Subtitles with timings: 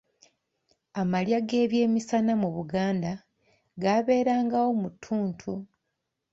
[1.01, 3.11] Amalya g'ebyemisana mu Buganda
[3.81, 5.51] gaaberangawo mu ttuntu.